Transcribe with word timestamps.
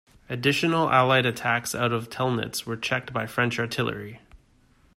Additional 0.29 0.89
Allied 0.89 1.27
attacks 1.27 1.75
out 1.75 1.93
of 1.93 2.09
Telnitz 2.09 2.65
were 2.65 2.75
checked 2.75 3.13
by 3.13 3.27
French 3.27 3.59
artillery. 3.59 4.19